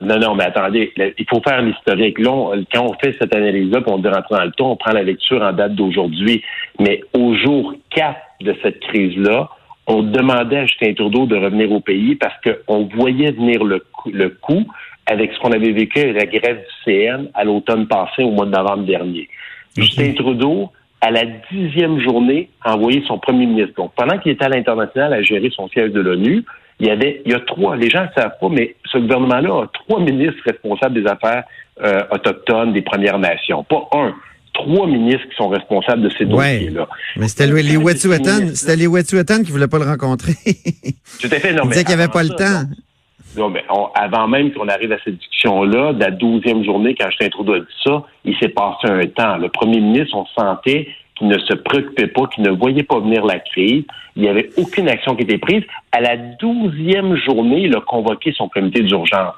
Non, 0.00 0.18
non, 0.18 0.34
mais 0.34 0.44
attendez, 0.44 0.92
il 0.96 1.26
faut 1.28 1.42
faire 1.42 1.60
l'historique. 1.60 2.18
Là, 2.18 2.52
quand 2.72 2.86
on 2.86 2.94
fait 2.94 3.14
cette 3.20 3.34
analyse-là, 3.34 3.80
on 3.86 3.98
dit 3.98 4.08
rentrer 4.08 4.36
dans 4.36 4.44
le 4.44 4.52
temps, 4.52 4.72
on 4.72 4.76
prend 4.76 4.92
la 4.92 5.02
lecture 5.02 5.42
en 5.42 5.52
date 5.52 5.74
d'aujourd'hui. 5.74 6.42
Mais 6.78 7.02
au 7.12 7.34
jour 7.34 7.74
4 7.90 8.16
de 8.40 8.56
cette 8.62 8.80
crise-là, 8.80 9.50
on 9.86 10.02
demandait 10.02 10.58
à 10.58 10.66
Justin 10.66 10.94
Trudeau 10.94 11.26
de 11.26 11.36
revenir 11.36 11.70
au 11.72 11.80
pays 11.80 12.14
parce 12.14 12.34
qu'on 12.42 12.88
voyait 12.94 13.32
venir 13.32 13.62
le 13.64 13.80
coup, 13.80 14.10
le 14.10 14.30
coup 14.30 14.64
avec 15.06 15.32
ce 15.32 15.40
qu'on 15.40 15.52
avait 15.52 15.72
vécu 15.72 15.98
avec 15.98 16.14
la 16.14 16.26
grève 16.26 16.58
du 16.58 16.84
CN 16.84 17.28
à 17.34 17.44
l'automne 17.44 17.86
passé, 17.88 18.22
au 18.22 18.30
mois 18.30 18.46
de 18.46 18.52
novembre 18.52 18.84
dernier. 18.84 19.28
Justin 19.76 20.12
Trudeau, 20.12 20.70
à 21.00 21.10
la 21.10 21.24
dixième 21.50 22.00
journée, 22.00 22.48
a 22.64 22.76
envoyé 22.76 23.02
son 23.06 23.18
premier 23.18 23.46
ministre. 23.46 23.74
Donc, 23.76 23.92
pendant 23.96 24.18
qu'il 24.18 24.32
était 24.32 24.44
à 24.44 24.48
l'international 24.48 25.12
à 25.12 25.22
gérer 25.22 25.50
son 25.50 25.68
siège 25.68 25.90
de 25.92 26.00
l'ONU, 26.00 26.44
il 26.80 26.86
y 26.86 26.90
avait, 26.90 27.22
il 27.24 27.32
y 27.32 27.34
a 27.34 27.40
trois, 27.40 27.76
les 27.76 27.90
gens 27.90 28.02
ne 28.02 28.20
savent 28.20 28.36
pas, 28.40 28.48
mais 28.50 28.74
ce 28.90 28.98
gouvernement-là 28.98 29.64
a 29.64 29.66
trois 29.72 30.00
ministres 30.00 30.40
responsables 30.44 31.00
des 31.00 31.08
affaires 31.08 31.44
euh, 31.82 32.00
autochtones 32.10 32.72
des 32.72 32.82
Premières 32.82 33.18
Nations. 33.18 33.64
Pas 33.64 33.88
un, 33.92 34.14
trois 34.54 34.86
ministres 34.86 35.28
qui 35.28 35.36
sont 35.36 35.48
responsables 35.48 36.02
de 36.02 36.10
ces 36.16 36.24
dossiers-là. 36.24 36.88
Mais 37.16 37.28
c'était 37.28 37.46
les 37.46 37.76
Wet'suwet'en, 37.76 38.54
c'était 38.54 38.76
les 38.76 38.86
Wet'suwet'en 38.86 39.42
qui 39.44 39.52
voulaient 39.52 39.68
pas 39.68 39.78
le 39.78 39.84
rencontrer. 39.84 40.32
Tout 41.20 41.28
à 41.30 41.38
fait, 41.38 41.52
non, 41.52 41.64
mais. 41.66 41.76
qu'il 41.76 41.88
n'y 41.88 42.02
avait 42.02 42.08
pas 42.08 42.22
le 42.22 42.30
temps. 42.30 42.64
Non, 43.36 43.48
mais 43.48 43.62
avant 43.94 44.26
même 44.26 44.52
qu'on 44.52 44.66
arrive 44.66 44.90
à 44.90 44.96
cette 45.04 45.16
discussion-là, 45.16 45.92
de 45.92 46.00
la 46.00 46.10
douzième 46.10 46.64
journée, 46.64 46.96
quand 46.98 47.06
a 47.06 47.28
dit 47.28 47.66
ça, 47.84 48.02
il 48.24 48.36
s'est 48.38 48.48
passé 48.48 48.88
un 48.88 49.06
temps. 49.06 49.36
Le 49.36 49.48
premier 49.48 49.80
ministre, 49.80 50.16
on 50.16 50.26
sentait 50.36 50.88
qui 51.20 51.26
ne 51.26 51.38
se 51.38 51.52
préoccupait 51.52 52.06
pas, 52.06 52.26
qui 52.34 52.40
ne 52.40 52.50
voyait 52.50 52.82
pas 52.82 52.98
venir 52.98 53.24
la 53.26 53.38
crise. 53.38 53.84
Il 54.16 54.22
n'y 54.22 54.28
avait 54.28 54.48
aucune 54.56 54.88
action 54.88 55.14
qui 55.14 55.24
était 55.24 55.36
prise. 55.36 55.62
À 55.92 56.00
la 56.00 56.16
douzième 56.16 57.14
journée, 57.16 57.64
il 57.64 57.76
a 57.76 57.80
convoqué 57.82 58.32
son 58.32 58.48
comité 58.48 58.82
d'urgence. 58.82 59.34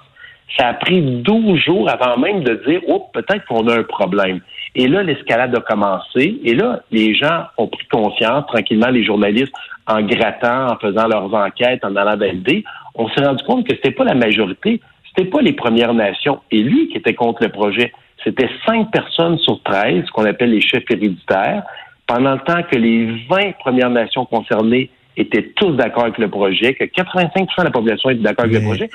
Ça 0.56 0.68
a 0.68 0.74
pris 0.74 1.02
douze 1.02 1.58
jours 1.58 1.90
avant 1.90 2.18
même 2.18 2.44
de 2.44 2.62
dire, 2.68 2.80
oh, 2.86 3.08
peut-être 3.12 3.44
qu'on 3.46 3.66
a 3.66 3.80
un 3.80 3.82
problème. 3.82 4.40
Et 4.76 4.86
là, 4.86 5.02
l'escalade 5.02 5.56
a 5.56 5.60
commencé. 5.60 6.38
Et 6.44 6.54
là, 6.54 6.82
les 6.92 7.16
gens 7.16 7.46
ont 7.58 7.66
pris 7.66 7.86
conscience, 7.88 8.46
tranquillement, 8.46 8.90
les 8.90 9.04
journalistes, 9.04 9.52
en 9.88 10.02
grattant, 10.02 10.68
en 10.68 10.76
faisant 10.76 11.08
leurs 11.08 11.34
enquêtes, 11.34 11.84
en 11.84 11.96
allant 11.96 12.16
valider. 12.16 12.62
On 12.94 13.08
s'est 13.08 13.24
rendu 13.24 13.42
compte 13.42 13.66
que 13.66 13.74
c'était 13.74 13.90
pas 13.90 14.04
la 14.04 14.14
majorité, 14.14 14.80
c'était 15.08 15.28
pas 15.28 15.42
les 15.42 15.52
Premières 15.52 15.94
Nations 15.94 16.40
et 16.52 16.62
lui 16.62 16.88
qui 16.88 16.98
était 16.98 17.14
contre 17.14 17.42
le 17.42 17.48
projet. 17.48 17.92
C'était 18.24 18.48
cinq 18.66 18.90
personnes 18.90 19.38
sur 19.38 19.60
13, 19.62 20.08
qu'on 20.10 20.24
appelle 20.24 20.50
les 20.50 20.60
chefs 20.60 20.84
héréditaires, 20.90 21.64
pendant 22.06 22.32
le 22.32 22.40
temps 22.40 22.62
que 22.70 22.76
les 22.76 23.06
20 23.28 23.58
Premières 23.58 23.90
Nations 23.90 24.24
concernées 24.24 24.90
étaient 25.16 25.52
tous 25.56 25.72
d'accord 25.72 26.04
avec 26.04 26.18
le 26.18 26.28
projet, 26.28 26.74
que 26.74 26.84
85% 26.84 27.58
de 27.58 27.64
la 27.64 27.70
population 27.70 28.10
était 28.10 28.22
d'accord 28.22 28.44
avec 28.46 28.60
le 28.60 28.64
projet. 28.64 28.90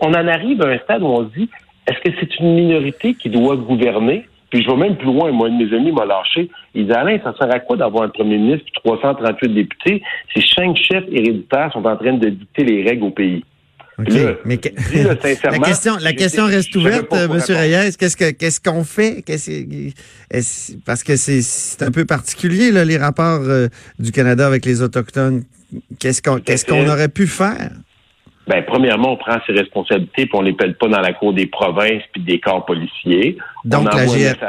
On 0.00 0.10
en 0.10 0.28
arrive 0.28 0.62
à 0.62 0.68
un 0.68 0.78
stade 0.78 1.02
où 1.02 1.06
on 1.06 1.24
se 1.28 1.34
dit, 1.34 1.48
est-ce 1.86 1.98
que 2.00 2.16
c'est 2.20 2.38
une 2.38 2.54
minorité 2.54 3.14
qui 3.14 3.30
doit 3.30 3.56
gouverner? 3.56 4.26
Puis 4.50 4.62
je 4.62 4.70
vais 4.70 4.76
même 4.76 4.96
plus 4.96 5.06
loin. 5.06 5.30
Moi, 5.32 5.48
un 5.48 5.58
de 5.58 5.64
mes 5.64 5.76
amis 5.76 5.92
m'a 5.92 6.04
lâché. 6.04 6.48
Il 6.74 6.86
dit, 6.86 6.92
Alain, 6.92 7.18
ça 7.22 7.34
sert 7.38 7.52
à 7.52 7.58
quoi 7.58 7.76
d'avoir 7.76 8.04
un 8.04 8.08
premier 8.08 8.38
ministre 8.38 8.66
et 8.68 8.80
338 8.84 9.48
députés 9.54 10.02
si 10.32 10.42
cinq 10.54 10.76
chefs 10.76 11.04
héréditaires 11.10 11.72
sont 11.72 11.84
en 11.84 11.96
train 11.96 12.12
de 12.12 12.28
dicter 12.28 12.64
les 12.64 12.88
règles 12.88 13.04
au 13.04 13.10
pays? 13.10 13.44
Mais 13.98 14.60
la 15.44 15.58
question, 15.58 15.96
la 16.00 16.12
question 16.12 16.46
reste 16.46 16.74
ouverte, 16.76 17.12
M. 17.12 17.30
Reyes. 17.30 17.96
Qu'est-ce 17.98 18.16
que 18.16 18.30
qu'est-ce 18.30 18.60
qu'on 18.60 18.84
fait? 18.84 19.24
Parce 20.84 21.02
que 21.02 21.16
c'est 21.16 21.82
un 21.82 21.90
peu 21.90 22.04
particulier 22.04 22.72
là, 22.72 22.84
les 22.84 22.98
rapports 22.98 23.42
euh, 23.42 23.68
du 23.98 24.12
Canada 24.12 24.46
avec 24.46 24.66
les 24.66 24.82
autochtones. 24.82 25.44
Qu'est-ce 25.98 26.22
qu'on 26.22 26.40
qu'on 26.40 26.88
aurait 26.88 27.08
pu 27.08 27.26
faire? 27.26 27.70
ben 28.46 28.62
premièrement, 28.64 29.12
on 29.12 29.16
prend 29.16 29.38
ses 29.46 29.52
responsabilités 29.52 30.26
puis 30.26 30.34
on 30.34 30.42
les 30.42 30.52
pèle 30.52 30.76
pas 30.76 30.88
dans 30.88 31.00
la 31.00 31.12
cour 31.12 31.32
des 31.32 31.46
provinces 31.46 32.02
puis 32.12 32.22
des 32.22 32.38
corps 32.38 32.64
policiers. 32.64 33.36
Donc 33.64 33.92
la, 33.92 34.04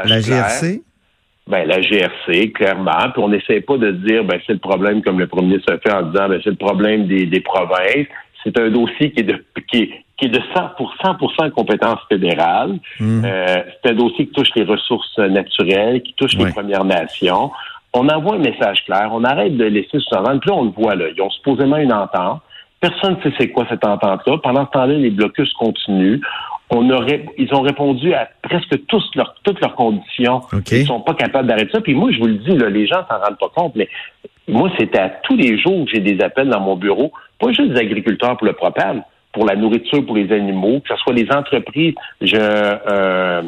la 0.05 0.21
GRC? 0.21 0.81
Ben, 1.47 1.65
la 1.65 1.81
GRC, 1.81 2.51
clairement. 2.51 3.09
Puis 3.13 3.23
on 3.23 3.29
n'essaie 3.29 3.61
pas 3.61 3.77
de 3.77 3.91
dire 3.91 4.23
ben 4.23 4.39
c'est 4.45 4.53
le 4.53 4.59
problème 4.59 5.01
comme 5.01 5.19
le 5.19 5.27
premier 5.27 5.57
se 5.59 5.77
fait 5.77 5.91
en 5.91 6.03
disant 6.03 6.29
ben 6.29 6.39
c'est 6.43 6.51
le 6.51 6.57
problème 6.57 7.07
des, 7.07 7.25
des 7.25 7.39
provinces. 7.39 8.07
C'est 8.43 8.57
un 8.59 8.69
dossier 8.69 9.11
qui 9.11 9.21
est 9.21 9.23
de 9.23 9.43
qui 9.71 9.91
qui 10.17 10.25
est 10.25 10.29
de 10.29 10.41
100 10.55 10.69
pour 10.77 10.93
100 11.39 11.51
compétence 11.51 11.99
fédérale. 12.09 12.79
Mmh. 12.99 13.23
Euh, 13.23 13.63
c'est 13.83 13.91
un 13.91 13.93
dossier 13.93 14.25
qui 14.25 14.31
touche 14.31 14.49
les 14.55 14.63
ressources 14.63 15.17
naturelles, 15.19 16.01
qui 16.01 16.13
touche 16.13 16.35
les 16.35 16.51
Premières 16.51 16.85
Nations. 16.85 17.51
On 17.93 18.07
envoie 18.09 18.35
un 18.35 18.39
message 18.39 18.83
clair. 18.85 19.09
On 19.11 19.23
arrête 19.23 19.55
de 19.55 19.65
laisser 19.65 19.99
sous-entendre. 19.99 20.39
Puis 20.39 20.49
là, 20.49 20.55
on 20.55 20.65
le 20.65 20.71
voit 20.71 20.95
là. 20.95 21.05
Ils 21.15 21.21
ont 21.21 21.29
supposément 21.29 21.77
une 21.77 21.93
entente. 21.93 22.41
Personne 22.79 23.17
ne 23.17 23.21
sait 23.21 23.35
c'est 23.39 23.49
quoi 23.49 23.65
cette 23.69 23.85
entente-là. 23.85 24.37
Pendant 24.43 24.65
ce 24.65 24.71
temps-là, 24.71 24.93
les 24.93 25.09
blocus 25.09 25.51
continuent. 25.53 26.19
On 26.69 26.89
aurait, 26.89 27.25
ils 27.37 27.53
ont 27.53 27.61
répondu 27.61 28.13
à 28.13 28.27
presque 28.41 28.85
tous 28.87 29.03
toutes 29.43 29.61
leurs 29.61 29.75
conditions. 29.75 30.41
Ils 30.71 30.85
sont 30.85 30.99
pas 30.99 31.13
capables 31.13 31.47
d'arrêter 31.47 31.71
ça. 31.71 31.81
Puis 31.81 31.95
moi, 31.95 32.11
je 32.11 32.19
vous 32.19 32.27
le 32.27 32.35
dis, 32.35 32.57
là, 32.57 32.69
les 32.69 32.85
gens 32.85 33.05
s'en 33.09 33.19
rendent 33.19 33.39
pas 33.39 33.49
compte, 33.55 33.75
mais 33.75 33.87
moi, 34.47 34.71
c'était 34.77 34.99
à 34.99 35.09
tous 35.09 35.35
les 35.35 35.57
jours 35.57 35.85
que 35.85 35.91
j'ai 35.93 35.99
des 35.99 36.23
appels 36.23 36.49
dans 36.49 36.61
mon 36.61 36.75
bureau, 36.75 37.11
pas 37.39 37.51
juste 37.51 37.73
des 37.73 37.79
agriculteurs 37.79 38.37
pour 38.37 38.47
le 38.47 38.53
propane, 38.53 39.03
pour 39.33 39.45
la 39.45 39.55
nourriture 39.55 40.05
pour 40.05 40.15
les 40.15 40.31
animaux, 40.31 40.79
que 40.79 40.95
ce 40.95 41.01
soit 41.01 41.13
les 41.13 41.29
entreprises. 41.31 41.93
J'ai 42.21 42.39
un, 42.39 43.43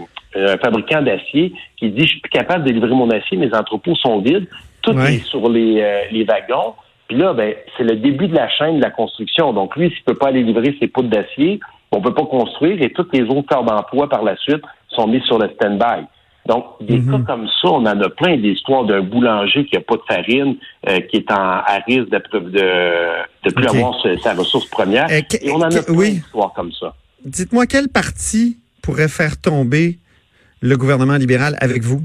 fabricant 0.61 1.01
d'acier 1.01 1.53
qui 1.77 1.89
dit, 1.89 2.03
je 2.03 2.07
suis 2.07 2.19
plus 2.19 2.29
capable 2.29 2.63
de 2.63 2.71
livrer 2.71 2.93
mon 2.93 3.09
acier, 3.09 3.35
mes 3.37 3.53
entrepôts 3.53 3.95
sont 3.95 4.19
vides, 4.19 4.47
tout 4.83 4.91
est 4.91 5.23
sur 5.25 5.49
les, 5.49 5.81
euh, 5.81 6.01
les 6.11 6.23
wagons. 6.23 6.75
Puis 7.07 7.17
là, 7.17 7.33
ben, 7.33 7.55
c'est 7.75 7.83
le 7.83 7.95
début 7.95 8.27
de 8.27 8.35
la 8.35 8.47
chaîne 8.47 8.77
de 8.77 8.83
la 8.83 8.91
construction. 8.91 9.53
Donc, 9.53 9.75
lui, 9.75 9.89
s'il 9.89 10.03
peut 10.03 10.13
pas 10.13 10.27
aller 10.27 10.43
livrer 10.43 10.75
ses 10.79 10.87
poudres 10.87 11.09
d'acier, 11.09 11.59
on 11.91 12.01
peut 12.01 12.13
pas 12.13 12.25
construire 12.25 12.79
et 12.81 12.91
tous 12.91 13.07
les 13.11 13.23
autres 13.23 13.47
corps 13.47 13.63
d'emploi 13.63 14.07
par 14.07 14.23
la 14.23 14.35
suite 14.37 14.61
sont 14.89 15.07
mis 15.07 15.21
sur 15.21 15.39
le 15.39 15.49
stand-by. 15.49 16.05
Donc, 16.49 16.65
des 16.81 16.97
mhm. 16.97 17.11
cas 17.11 17.33
comme 17.33 17.47
ça, 17.61 17.67
on 17.67 17.85
en 17.85 18.01
a 18.01 18.09
plein 18.09 18.35
d'histoires 18.35 18.83
d'un 18.83 19.01
boulanger 19.01 19.65
qui 19.65 19.75
n'a 19.75 19.81
pas 19.81 19.97
de 19.97 20.01
farine, 20.07 20.55
euh, 20.89 20.99
qui 21.01 21.17
est 21.17 21.31
en, 21.31 21.35
à 21.35 21.77
risque 21.85 22.09
de, 22.09 22.17
de, 22.17 23.53
plus 23.53 23.67
avoir 23.67 23.95
sa, 24.23 24.33
ressource 24.33 24.65
première. 24.65 25.05
Euh, 25.11 25.21
et 25.41 25.51
on 25.51 25.57
en 25.57 25.69
a 25.69 25.83
plein 25.83 26.09
d'histoires 26.09 26.51
comme 26.55 26.71
ça. 26.71 26.95
Dites-moi, 27.23 27.67
quel 27.67 27.87
parti 27.87 28.57
pourrait 28.81 29.09
faire 29.09 29.39
tomber 29.39 29.99
le 30.61 30.75
gouvernement 30.75 31.17
libéral 31.17 31.55
avec 31.61 31.83
vous? 31.83 32.03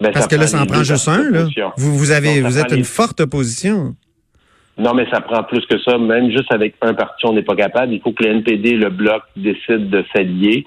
Ben, 0.00 0.10
Parce 0.10 0.26
que 0.26 0.34
là, 0.34 0.48
ça 0.48 0.60
en 0.60 0.66
prend 0.66 0.82
juste 0.82 1.06
un. 1.06 1.30
Là. 1.30 1.46
Vous, 1.76 1.96
vous, 1.96 2.10
avez, 2.10 2.40
vous 2.40 2.58
êtes 2.58 2.72
une 2.72 2.82
forte 2.82 3.20
opposition. 3.20 3.94
Non, 4.76 4.92
mais 4.92 5.08
ça 5.08 5.20
prend 5.20 5.44
plus 5.44 5.64
que 5.66 5.78
ça. 5.78 5.98
Même 5.98 6.32
juste 6.32 6.52
avec 6.52 6.74
un 6.82 6.94
parti, 6.94 7.26
on 7.26 7.32
n'est 7.32 7.44
pas 7.44 7.54
capable. 7.54 7.92
Il 7.92 8.00
faut 8.00 8.10
que 8.10 8.24
le 8.24 8.30
NPD, 8.30 8.72
le 8.72 8.90
Bloc, 8.90 9.22
décident 9.36 9.84
de 9.84 10.04
s'allier 10.12 10.66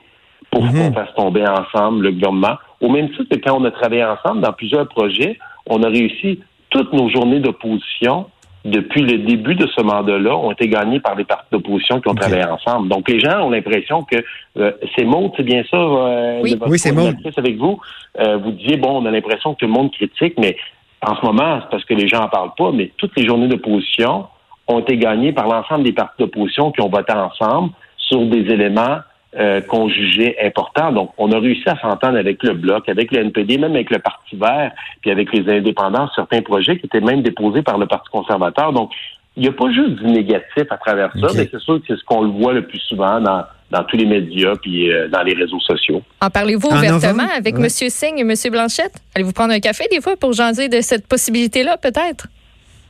pour 0.51 0.63
mhm. 0.63 0.72
qu'on 0.72 0.94
fasse 0.94 1.13
tomber 1.15 1.46
ensemble 1.48 2.06
le 2.06 2.12
gouvernement. 2.12 2.58
Au 2.82 2.89
même 2.89 3.10
titre 3.10 3.25
que 3.29 3.38
quand 3.38 3.60
on 3.60 3.65
a 3.65 3.72
travaillé 3.72 4.03
ensemble 4.03 4.41
dans 4.41 4.53
plusieurs 4.53 4.88
projets, 4.88 5.38
on 5.65 5.84
a 5.84 5.89
réussi 5.89 6.39
toutes 6.70 6.94
nos 6.94 7.10
journées 7.10 7.39
d'opposition 7.39 8.27
depuis 8.67 9.01
le 9.01 9.20
début 9.20 9.56
de 9.56 9.65
ce 9.67 9.82
mandat-là 9.82 10.36
ont 10.36 10.51
été 10.51 10.67
gagnées 10.67 11.00
par 11.00 11.15
des 11.15 11.24
partis 11.24 11.48
d'opposition 11.51 12.01
qui 12.01 12.10
ont 12.10 12.15
travaillé 12.15 12.46
ensemble. 12.46 12.89
Donc 12.89 13.10
les 13.10 13.20
gens 13.20 13.41
ont 13.44 13.50
l'impression 13.50 14.03
que 14.03 14.17
euh, 14.58 14.72
c'est 14.96 15.06
Maud, 15.06 15.32
c'est 15.38 15.44
bien 15.44 15.63
ça, 15.72 15.77
euh, 15.77 16.41
oui, 16.44 16.56
oui 16.67 16.77
c'est 16.77 16.91
Maud. 16.91 17.15
avec 17.38 17.58
vous? 17.58 17.79
Euh, 18.20 18.38
vous 18.38 18.51
disiez 18.51 18.77
bon, 18.77 19.01
on 19.01 19.06
a 19.06 19.12
l'impression 19.12 19.53
que 19.53 19.60
tout 19.60 19.67
le 19.67 19.72
monde 19.72 19.91
critique, 19.91 20.34
mais 20.38 20.58
en 21.01 21.15
ce 21.15 21.25
moment, 21.25 21.60
c'est 21.62 21.70
parce 21.70 21.86
que 21.86 21.94
les 21.94 22.08
gens 22.08 22.24
en 22.24 22.27
parlent 22.27 22.56
pas, 22.58 22.72
mais 22.74 22.91
toutes 22.98 23.15
les 23.15 23.25
journées 23.25 23.48
d'opposition 23.48 24.25
ont 24.67 24.79
été 24.79 24.98
gagnées 24.98 25.32
par 25.32 25.48
l'ensemble 25.48 25.84
des 25.84 25.94
partis 25.94 26.22
d'opposition 26.22 26.72
qui 26.72 26.82
ont 26.82 26.89
voté 26.89 27.13
ensemble 27.13 27.72
sur 27.98 28.25
des 28.25 28.51
éléments 28.51 28.98
euh, 29.38 29.62
qu'on 29.62 29.88
jugeait 29.88 30.36
importants. 30.44 30.91
Donc, 30.91 31.12
on 31.17 31.32
a 31.32 31.39
réussi 31.39 31.67
à 31.70 31.79
s'entendre 31.79 32.17
avec 32.17 32.41
le 32.44 32.53
Bloc, 32.53 32.89
avec 32.89 33.12
le 33.12 33.20
NPD, 33.20 33.58
même 33.58 33.74
avec 33.74 33.91
le 33.91 34.00
Parti 34.00 34.36
vert, 34.36 34.72
puis 35.01 35.12
avec 35.12 35.32
les 35.32 35.48
indépendants, 35.51 36.10
certains 36.15 36.41
projets 36.41 36.79
qui 36.79 36.88
étaient 36.88 37.01
même 37.01 37.22
déposés 37.22 37.62
par 37.62 37.77
le 37.77 37.86
Parti 37.86 38.10
conservateur. 38.10 38.74
Donc, 38.74 38.91
il 39.36 39.44
n'y 39.44 39.50
a 39.50 39.51
pas 39.51 39.72
juste 39.72 40.01
du 40.01 40.06
négatif 40.06 40.65
à 40.72 40.77
travers 40.77 41.12
ça, 41.13 41.27
mais 41.36 41.48
c'est 41.51 41.60
sûr 41.60 41.79
que 41.79 41.86
c'est 41.88 41.98
ce 41.98 42.03
qu'on 42.03 42.24
le 42.24 42.29
voit 42.29 42.53
le 42.53 42.65
plus 42.65 42.79
souvent 42.79 43.22
dans, 43.22 43.44
dans 43.70 43.84
tous 43.84 43.98
les 43.98 44.06
médias 44.06 44.56
puis 44.56 44.91
euh, 44.91 45.08
dans 45.10 45.22
les 45.22 45.34
réseaux 45.34 45.60
sociaux. 45.60 46.01
En 46.22 46.32
parlez-vous 46.32 46.67
ouvertement 46.67 47.27
avec 47.38 47.56
M. 47.56 47.70
Singh 47.70 48.17
et 48.17 48.22
M. 48.22 48.34
Blanchette? 48.51 48.96
Allez-vous 49.13 49.34
prendre 49.34 49.53
un 49.53 49.60
café 49.60 49.86
des 49.91 50.01
fois 50.01 50.15
pour 50.17 50.34
jaser 50.34 50.70
de 50.70 50.82
cette 50.82 51.08
possibilité-là, 51.08 51.77
peut-être? 51.77 52.27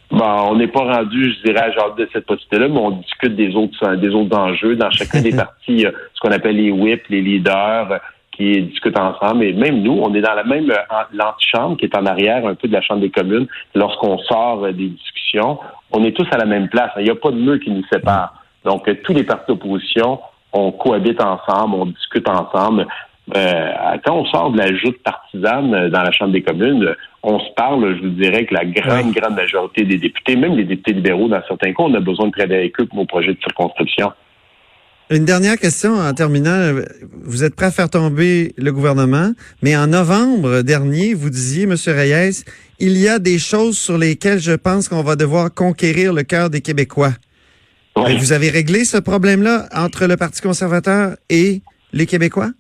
Bon, 0.10 0.50
on 0.50 0.56
n'est 0.56 0.68
pas 0.68 0.84
rendu, 0.84 1.34
je 1.34 1.44
dirais, 1.44 1.64
à 1.64 1.72
genre 1.72 1.96
de 1.96 2.08
cette 2.14 2.26
possibilité-là, 2.26 2.70
mais 2.70 2.80
on 2.80 2.92
discute 2.92 3.36
des 3.36 3.56
autres 3.56 3.96
des 3.96 4.10
autres 4.10 4.38
enjeux. 4.38 4.76
Dans 4.76 4.90
chacun 4.90 5.22
des 5.22 5.32
partis, 5.36 5.86
ce 6.14 6.20
qu'on 6.22 6.32
appelle 6.32 6.56
les 6.56 6.72
whips, 6.72 7.08
les 7.10 7.22
leaders, 7.22 8.00
qui 8.32 8.62
discutent 8.62 9.00
ensemble. 9.00 9.44
Et 9.44 9.54
même 9.54 9.82
nous, 9.82 10.00
on 10.02 10.14
est 10.14 10.22
dans 10.22 10.36
la 10.36 10.44
même 10.44 10.72
l'antichambre 11.12 11.76
qui 11.78 11.86
est 11.86 11.96
en 11.96 12.06
arrière 12.06 12.46
un 12.46 12.56
peu 12.56 12.68
de 12.68 12.74
la 12.74 12.82
Chambre 12.82 13.02
des 13.02 13.10
communes. 13.10 13.48
Lorsqu'on 13.76 14.18
sort 14.20 14.62
des 14.68 14.90
discussions, 14.90 15.60
on 15.92 16.04
est 16.04 16.16
tous 16.16 16.28
à 16.32 16.38
la 16.38 16.46
même 16.46 16.70
place. 16.70 16.92
Il 16.98 17.04
n'y 17.04 17.10
a 17.10 17.16
pas 17.16 17.32
de 17.32 17.38
mur 17.38 17.60
qui 17.60 17.72
nous 17.72 17.84
sépare. 17.92 18.34
Donc, 18.64 18.90
tous 19.04 19.14
les 19.14 19.24
partis 19.24 19.46
d'opposition 19.48 20.20
on 20.54 20.72
cohabite 20.72 21.22
ensemble, 21.22 21.76
on 21.76 21.86
discute 21.88 22.28
ensemble. 22.30 22.88
Euh, 23.36 23.72
quand 24.06 24.22
on 24.22 24.26
sort 24.26 24.52
de 24.52 24.58
la 24.58 24.74
joute 24.74 24.98
partisane 25.04 25.74
euh, 25.74 25.90
dans 25.90 26.02
la 26.02 26.12
Chambre 26.12 26.32
des 26.32 26.44
communes, 26.44 26.96
on 27.24 27.40
se 27.40 27.54
parle, 27.58 27.98
je 27.98 28.04
vous 28.04 28.14
dirais 28.14 28.46
que 28.46 28.54
la 28.54 28.64
grande, 28.64 29.12
grande 29.14 29.36
majorité 29.36 29.84
des 29.84 29.98
députés, 29.98 30.38
même 30.38 30.56
les 30.56 30.64
députés 30.64 30.94
libéraux 30.94 31.28
dans 31.28 31.42
certains 31.46 31.74
cas, 31.74 31.84
on 31.84 31.94
a 31.94 32.00
besoin 32.00 32.28
de 32.28 32.32
travailler 32.32 32.60
avec 32.60 32.80
eux 32.80 32.86
pour 32.86 33.00
nos 33.00 33.06
projets 33.06 33.34
de 33.34 33.40
circonscription. 33.40 34.14
Une 35.10 35.24
dernière 35.24 35.58
question 35.58 35.96
en 35.96 36.14
terminant. 36.14 36.74
Vous 37.24 37.46
êtes 37.46 37.56
prêt 37.56 37.68
à 37.68 37.72
faire 37.72 37.90
tomber 37.90 38.54
le 38.58 38.72
gouvernement, 38.74 39.32
mais 39.62 39.76
en 39.76 39.88
novembre 39.88 40.64
dernier, 40.64 41.14
vous 41.14 41.30
disiez, 41.30 41.64
M. 41.64 41.76
Reyes, 41.88 42.44
il 42.80 42.98
y 42.98 43.08
a 43.08 43.18
des 43.18 43.40
choses 43.40 43.78
sur 43.78 43.98
lesquelles 43.98 44.40
je 44.40 44.52
pense 44.52 44.90
qu'on 44.90 45.04
va 45.04 45.16
devoir 45.16 45.54
conquérir 45.54 46.12
le 46.12 46.24
cœur 46.24 46.50
des 46.50 46.60
Québécois. 46.62 47.14
Vous 47.96 48.32
avez 48.32 48.50
réglé 48.50 48.86
ce 48.86 48.98
problème-là 48.98 49.68
entre 49.74 50.06
le 50.06 50.18
Parti 50.18 50.42
conservateur 50.42 51.16
et 51.30 51.62
les 51.94 52.06
Québécois? 52.06 52.52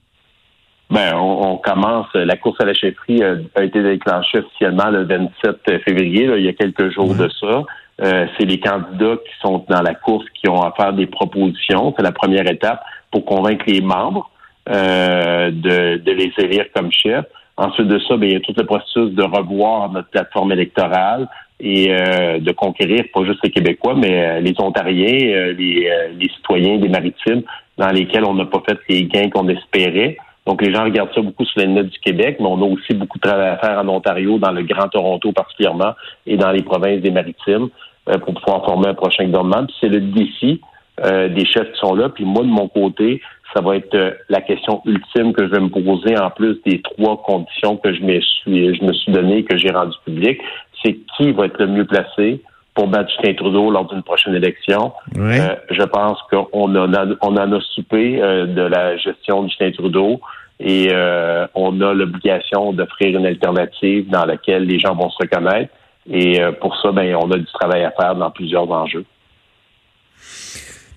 Ben, 0.90 1.16
on, 1.16 1.58
commence. 1.58 2.08
La 2.14 2.38
course 2.38 2.62
à 2.62 2.66
la 2.66 2.74
chefferie 2.74 3.22
euh, 3.22 3.38
a, 3.56 3.64
été 3.64 3.84
déclenchée 3.84 4.40
officiellement 4.40 4.90
le 4.90 5.04
27 5.04 5.84
février, 5.84 6.30
il 6.38 6.46
y 6.46 6.48
a 6.48 6.54
quelques 6.54 6.92
jours 6.94 7.14
de 7.14 7.30
ça. 7.42 7.64
Euh, 8.00 8.28
c'est 8.38 8.46
les 8.46 8.60
candidats 8.60 9.18
qui 9.18 9.34
sont 9.42 9.66
dans 9.68 9.82
la 9.82 9.96
course 9.96 10.26
qui 10.40 10.50
ont 10.50 10.62
à 10.62 10.72
faire 10.72 10.94
des 10.94 11.08
propositions. 11.08 11.94
C'est 11.98 12.04
la 12.04 12.12
première 12.12 12.50
étape 12.50 12.82
pour 13.12 13.26
convaincre 13.26 13.66
les 13.68 13.82
membres 13.82 14.30
euh, 14.70 15.52
de, 15.52 15.98
de, 15.98 16.12
les 16.12 16.32
élire 16.38 16.66
comme 16.74 16.92
chefs. 16.92 17.26
Ensuite 17.58 17.88
de 17.88 18.00
ça, 18.00 18.16
ben, 18.16 18.30
il 18.30 18.34
y 18.34 18.36
a 18.36 18.40
tout 18.40 18.54
le 18.56 18.66
processus 18.66 19.12
de 19.12 19.24
revoir 19.24 19.92
notre 19.92 20.10
plateforme 20.10 20.52
électorale, 20.52 21.28
et 21.60 21.88
euh, 21.90 22.40
de 22.40 22.52
conquérir 22.52 23.06
pas 23.14 23.24
juste 23.26 23.40
les 23.44 23.50
Québécois, 23.50 23.96
mais 23.96 24.28
euh, 24.28 24.40
les 24.40 24.54
Ontariens, 24.60 25.28
euh, 25.28 25.54
les, 25.54 25.90
les, 26.20 26.30
citoyens 26.30 26.78
des 26.78 26.90
maritimes 26.90 27.42
dans 27.78 27.90
lesquels 27.90 28.26
on 28.26 28.36
n'a 28.36 28.46
pas 28.46 28.62
fait 28.68 28.78
les 28.90 29.06
gains 29.06 29.30
qu'on 29.30 29.48
espérait. 29.50 30.18
Donc 30.48 30.62
les 30.62 30.74
gens 30.74 30.86
regardent 30.86 31.14
ça 31.14 31.22
beaucoup 31.22 31.46
sur 31.46 31.60
les 31.60 31.68
net 31.68 31.88
du 31.88 32.00
Québec, 32.00 32.38
mais 32.40 32.48
on 32.48 32.62
a 32.62 32.66
aussi 32.66 32.94
beaucoup 32.94 33.20
de 33.20 33.28
travail 33.28 33.50
à 33.50 33.58
faire 33.58 33.78
en 33.78 33.88
Ontario, 33.88 34.40
dans 34.40 34.52
le 34.52 34.64
Grand 34.64 34.88
Toronto 34.88 35.32
particulièrement, 35.32 35.94
et 36.26 36.38
dans 36.38 36.52
les 36.52 36.64
provinces 36.64 37.02
des 37.02 37.12
maritimes 37.12 37.70
pour 38.06 38.34
pouvoir 38.34 38.64
former 38.64 38.88
un 38.88 38.94
prochain 38.94 39.26
gouvernement. 39.26 39.66
Puis 39.66 39.76
c'est 39.82 39.90
le 39.90 40.00
défi 40.00 40.62
des 41.04 41.46
chefs 41.46 41.72
qui 41.74 41.80
sont 41.80 41.94
là. 41.94 42.10
Puis 42.10 42.24
moi, 42.24 42.44
de 42.44 42.48
mon 42.48 42.70
côté, 42.70 43.22
ça 43.54 43.62
va 43.62 43.76
être 43.76 44.18
la 44.30 44.42
question 44.42 44.82
ultime 44.86 45.34
que 45.34 45.46
je 45.46 45.52
vais 45.52 45.60
me 45.60 45.70
poser 45.70 46.18
en 46.18 46.30
plus 46.30 46.58
des 46.66 46.82
trois 46.82 47.22
conditions 47.22 47.76
que 47.76 47.94
je 47.94 48.02
me 48.02 48.20
suis, 48.22 48.74
je 48.74 48.84
me 48.84 48.94
suis 48.94 49.12
donné, 49.12 49.44
que 49.44 49.58
j'ai 49.58 49.70
rendu 49.70 49.96
public 50.06 50.40
c'est 50.84 50.98
qui 51.18 51.32
va 51.32 51.46
être 51.46 51.60
le 51.60 51.68
mieux 51.68 51.86
placé 51.86 52.42
pour 52.74 52.88
battre 52.88 53.10
Justin 53.10 53.34
Trudeau 53.34 53.72
lors 53.72 53.86
d'une 53.86 54.04
prochaine 54.04 54.36
élection? 54.36 54.94
Euh, 55.18 55.56
je 55.72 55.84
pense 55.84 56.20
qu'on 56.30 56.76
en 56.76 56.94
a, 56.94 57.06
on 57.22 57.36
en 57.36 57.52
a 57.52 57.62
soupé 57.74 58.22
euh, 58.22 58.46
de 58.46 58.62
la 58.62 58.98
gestion 58.98 59.44
de 59.44 59.50
Justin 59.50 59.72
Trudeau 59.72 60.22
et 60.60 60.90
euh, 60.92 61.46
on 61.56 61.82
a 61.82 61.94
l'obligation 61.94 62.74
d'offrir 62.74 63.18
une 63.18 63.26
alternative 63.26 64.10
dans 64.10 64.26
laquelle 64.26 64.64
les 64.64 64.80
gens 64.80 64.96
vont 64.96 65.10
se 65.10 65.18
reconnaître. 65.20 65.74
Et 66.10 66.40
pour 66.62 66.76
ça, 66.82 66.92
ben, 66.94 67.16
on 67.16 67.30
a 67.32 67.38
du 67.38 67.46
travail 67.48 67.84
à 67.84 67.92
faire 67.92 68.16
dans 68.16 68.32
plusieurs 68.32 68.72
enjeux. 68.72 69.06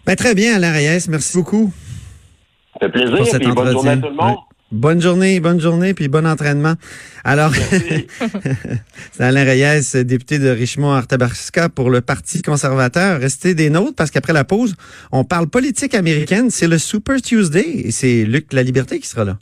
Ben, 0.06 0.16
très 0.16 0.34
bien, 0.34 0.56
Alain 0.56 0.72
Reyes. 0.72 1.06
Merci 1.08 1.36
beaucoup. 1.36 1.72
Ça 2.74 2.86
fait 2.86 2.92
plaisir 2.92 3.40
et 3.40 3.52
bonne 3.52 3.72
journée 3.72 3.90
à 3.90 3.96
tout 3.96 4.08
le 4.08 4.14
monde. 4.14 4.36
Bonne 4.72 5.00
journée, 5.00 5.40
bonne 5.40 5.60
journée, 5.60 5.94
puis 5.94 6.06
bon 6.06 6.24
entraînement. 6.24 6.74
Alors, 7.24 7.52
c'est 9.12 9.24
Alain 9.24 9.42
Reyes, 9.42 10.04
député 10.04 10.38
de 10.38 10.48
Richmond-Arthabasca 10.48 11.70
pour 11.70 11.90
le 11.90 12.00
Parti 12.00 12.40
conservateur. 12.40 13.20
Restez 13.20 13.54
des 13.54 13.68
nôtres 13.68 13.96
parce 13.96 14.12
qu'après 14.12 14.32
la 14.32 14.44
pause, 14.44 14.76
on 15.10 15.24
parle 15.24 15.48
politique 15.48 15.94
américaine. 15.94 16.50
C'est 16.50 16.68
le 16.68 16.78
Super 16.78 17.20
Tuesday 17.20 17.66
et 17.66 17.90
c'est 17.90 18.24
Luc 18.24 18.52
La 18.52 18.62
Liberté 18.62 19.00
qui 19.00 19.08
sera 19.08 19.24
là. 19.24 19.38